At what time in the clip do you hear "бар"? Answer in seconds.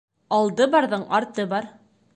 1.55-1.71